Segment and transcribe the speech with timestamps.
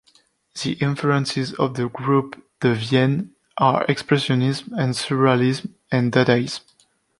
[0.63, 6.61] The influences of the Groupe de Vienne are expressionism and surrealism and dadaism.